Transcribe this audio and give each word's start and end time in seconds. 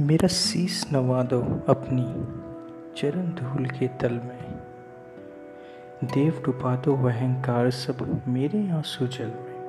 मेरा 0.00 0.28
शीस 0.28 0.92
नवा 0.92 1.22
दो 1.22 1.42
अपनी 1.68 2.04
चरण 3.00 3.26
धूल 3.26 3.66
के 3.66 3.88
तल 3.88 4.12
में। 4.12 4.52
देव 6.04 6.42
डुबा 6.46 6.76
दो 6.76 6.96
अहंकार 7.08 7.70
सब 7.70 8.22
मेरे 8.28 8.70
आँसू 8.70 9.06
जल 9.06 9.26
में। 9.26 9.60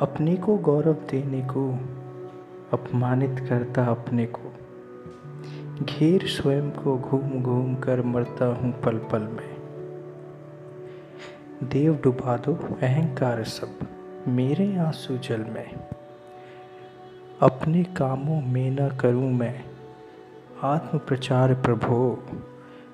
अपने 0.00 0.36
को 0.36 0.56
गौरव 0.56 0.92
देने 0.92 1.42
को, 1.42 1.72
अपमानित 2.72 3.46
करता 3.48 3.84
अपने 3.84 4.26
को। 4.26 4.52
घेर 5.84 6.26
स्वयं 6.26 6.70
को 6.70 6.98
घूम 6.98 7.42
घूम 7.42 7.74
कर 7.74 8.02
मरता 8.02 8.46
हूँ 8.46 8.80
पल 8.80 8.98
पल 8.98 9.22
में। 9.22 9.56
देव 11.62 12.00
डुबा 12.04 12.36
दो 12.36 12.54
अहंकार 12.82 13.44
सब 13.44 13.78
मेरे 14.28 14.76
आँसू 14.76 15.18
जल 15.18 15.44
में। 15.44 15.99
अपने 17.40 17.84
कामों 17.84 18.42
में 18.42 18.70
न 18.70 18.88
करूँ 18.88 19.32
मैं। 19.32 19.64
आत्म 20.62 20.98
प्रचार 20.98 21.54
प्रभो, 21.54 22.22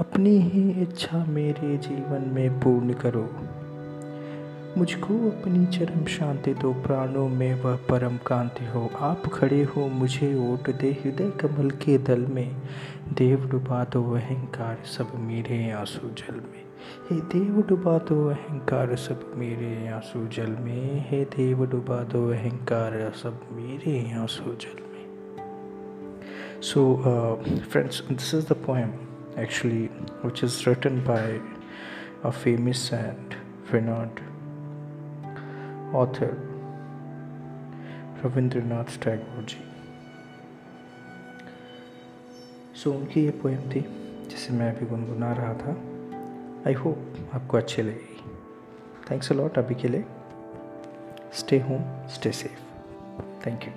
अपनी 0.00 0.38
ही 0.38 0.70
इच्छा 0.70 1.24
मेरे 1.24 1.78
जीवन 1.78 2.30
में 2.34 2.60
पूर्ण 2.60 2.92
करो। 2.92 3.30
मुझको 4.78 5.14
अपनी 5.30 5.66
चरम 5.66 6.04
शांति 6.04 6.54
दो, 6.54 6.72
प्राणों 6.72 7.28
में 7.28 7.62
वह 7.62 7.76
परम 7.76 8.18
कांति 8.26 8.66
हो। 8.66 8.90
आप 9.00 9.22
खड़े 9.26 9.62
हो 9.62 9.86
मुझे 9.88 10.52
ओट 10.52 10.76
दे, 10.76 10.90
हृदय 10.90 11.30
कमल 11.30 11.70
के 11.70 11.98
दल 11.98 12.26
में। 12.26 12.56
देव 13.12 13.48
डुबा 13.48 13.84
दो 13.84 14.14
अहंकार 14.14 14.78
सब 14.84 15.12
मेरे 15.14 15.70
आँसू 15.70 16.08
जल 16.08 16.34
में। 16.34 16.67
हे 17.10 17.20
देव, 17.32 17.60
डुबा 17.68 17.96
दो 18.08 18.16
अहंकार 18.30 18.94
सब 18.96 19.32
मेरे 19.36 19.88
आँसू 19.88 20.26
जल 20.26 20.50
में। 20.60 21.08
हे 21.10 21.24
देव, 21.24 21.64
डुबा 21.66 22.02
दो 22.04 22.20
अहंकार 22.32 23.12
सब 23.16 23.40
मेरे 23.52 23.94
आँसू 24.12 24.54
जल 24.56 24.82
में। 24.82 25.02
So 26.62 26.80
friends 27.70 28.02
this 28.02 28.34
is 28.34 28.48
the 28.48 28.56
poem 28.66 28.92
actually 29.38 29.84
which 30.24 30.44
is 30.44 30.68
written 30.68 31.00
by 31.04 31.40
a 32.24 32.30
famous 32.30 32.90
and 32.94 33.34
renowned 33.70 34.20
author 35.96 36.36
Rabindranath 38.24 38.98
Tagore 39.04 39.44
ji 39.44 39.64
so 42.76 42.92
उनकी 42.92 43.24
ये 43.24 43.30
पोएम 43.42 43.70
थी, 43.70 43.80
जिसे 44.30 44.52
मैं 44.54 44.74
अभी 44.76 44.86
गुनगुना 44.86 45.32
रहा 45.32 45.54
था। 45.54 45.76
आई 46.68 46.74
होप 46.74 47.30
आपको 47.34 47.56
अच्छी 47.56 47.82
लगेगी 47.82 48.30
थैंक्स 49.10 49.32
अलॉट 49.32 49.58
अभी 49.58 49.74
के 49.74 49.88
लिए। 49.88 50.04
Stay 51.32 51.58
home 51.58 52.08
stay 52.08 52.32
safe 52.32 53.46
thank 53.46 53.64
you 53.64 53.72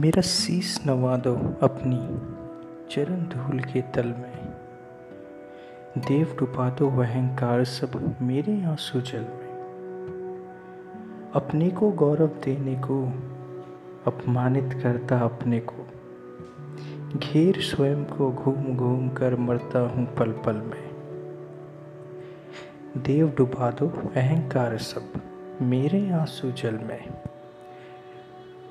मेरा 0.00 0.22
शीस 0.22 0.78
नवा 0.86 1.16
दो 1.16 1.34
अपनी 1.62 1.98
चरण 2.90 3.24
धूल 3.28 3.60
के 3.60 3.82
तल 3.94 4.14
में। 4.18 4.53
देव 5.98 6.36
डुबा 6.38 6.70
दो 6.70 6.90
अहंकार 6.90 7.64
सब 7.64 8.16
मेरे 8.22 8.62
आँसू 8.64 9.00
जल 9.00 9.20
में। 9.20 9.54
अपने 11.34 11.70
को 11.70 11.90
गौरव 11.90 12.26
देने 12.26 12.74
को, 12.74 13.04
अपमानित 14.06 14.80
करता 14.82 15.18
अपने 15.18 15.60
को। 15.60 15.86
घेर 17.18 17.60
स्वयं 17.60 18.04
को 18.04 18.32
घूम 18.32 18.76
घूम 18.76 19.08
कर 19.08 19.36
मरता 19.36 19.78
हूँ 19.78 20.14
पल 20.14 20.32
पल 20.32 20.56
में। 20.56 20.90
देव 22.96 23.34
डुबा 23.38 23.70
दो 23.70 23.88
अहंकार 24.16 24.78
सब 24.78 25.12
मेरे 25.62 26.10
आँसू 26.10 26.52
जल 26.52 26.74
में। 26.74 27.10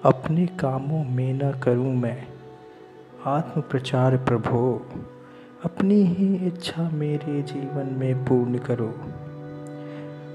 अपने 0.04 0.48
कामों 0.48 1.04
में 1.04 1.34
न 1.34 1.60
करूँ 1.60 1.96
मैं। 1.96 2.28
आत्म 3.26 3.62
प्रचार 3.62 4.18
प्रभो 4.18 4.86
अपनी 5.64 6.04
ही 6.04 6.48
इच्छा 6.48 6.90
मेरे 6.90 7.42
जीवन 7.42 7.96
में 8.00 8.26
पूर्ण 8.26 8.58
करो। 8.58 8.96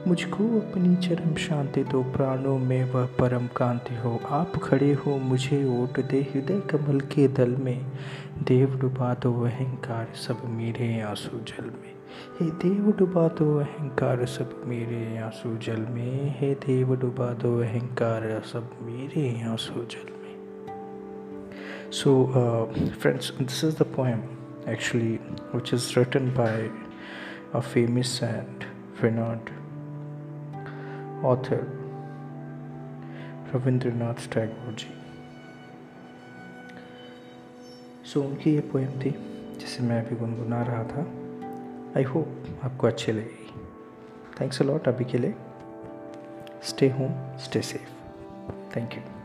मुझको 0.07 0.45
अपनी 0.61 0.97
चरम 0.97 1.35
शांति 1.35 1.85
दो, 1.85 2.03
प्राणों 2.03 2.59
में 2.59 2.93
वह 2.93 3.07
परम 3.07 3.47
कांति 3.47 3.97
हो। 3.97 4.21
आप 4.29 4.57
खड़े 4.63 4.93
हो 4.93 5.17
मुझे 5.17 5.83
ओट 5.83 6.01
दे, 6.01 6.21
हृदय 6.21 6.61
कमल 6.61 7.01
के 7.01 7.29
दल 7.29 7.57
में। 7.57 7.87
देव 8.43 8.79
डुबा 8.79 9.15
दो 9.15 9.45
अहंकार 9.45 10.09
सब 10.15 10.43
मेरे 10.47 11.01
आँसू 11.01 11.39
जल 11.39 11.65
में। 11.65 11.95
हे 12.41 12.51
देव 12.51 12.95
डुबा 12.99 13.29
दो 13.29 13.59
अहंकार 13.59 14.27
सब 14.27 14.63
मेरे 14.67 15.19
आँसू 15.19 15.57
जल 15.57 15.81
में। 15.81 16.35
हे 16.41 16.55
देव 16.55 16.97
डुबा 16.97 17.33
दो 17.33 17.61
अहंकार 17.61 18.43
सब 18.47 18.71
मेरे 18.83 19.43
आँसू 19.43 19.75
जल 19.75 20.11
में। 20.23 20.35
So 21.93 22.25
friends 23.01 23.33
this 23.39 23.65
is 23.65 23.79
the 23.79 23.83
poem 23.83 24.21
actually, 24.69 25.19
which 25.53 25.73
is 25.73 25.97
written 25.97 26.31
by 26.35 26.71
a 27.55 27.63
famous 27.63 28.13
and 28.23 28.65
renowned 29.03 29.51
author 31.25 31.61
Rabindranath 33.55 34.29
Tagore 34.35 34.75
ji 34.75 34.95
so 38.07 38.23
उनकी 38.23 38.55
ये 38.55 38.61
पोएम 38.61 38.89
थी 38.89 39.11
जिसे 39.61 39.83
मैं 39.83 40.07
अभी 40.07 40.17
गुनगुना 40.17 40.63
रहा 40.63 40.85
था। 40.85 41.07
आई 41.97 42.03
होप 42.03 42.61
आपको 42.65 42.87
अच्छी 42.87 43.13
लगेगी 43.13 43.61
थैंक्स 44.41 44.63
अलॉट 44.63 44.89
अभी 44.89 45.05
के 45.05 45.19
लिए। 45.19 45.35
Stay 46.63 46.89
home 46.89 47.39
stay 47.39 47.63
safe 47.63 47.91
thank 48.77 48.95
you 48.95 49.18